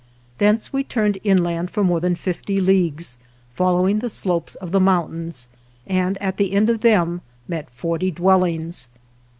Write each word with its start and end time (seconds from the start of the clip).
Thence 0.39 0.73
we 0.73 0.83
turned 0.83 1.19
inland 1.23 1.69
for 1.69 1.83
more 1.83 1.99
than 1.99 2.15
fifty 2.15 2.59
leagues, 2.59 3.19
following 3.53 3.99
the 3.99 4.09
slopes 4.09 4.55
of 4.55 4.71
the 4.71 4.79
mountains, 4.79 5.47
and 5.85 6.17
at 6.17 6.37
the 6.37 6.53
end 6.53 6.71
of 6.71 6.81
them 6.81 7.21
met 7.47 7.69
forty 7.69 8.09
dwellings. 8.09 8.89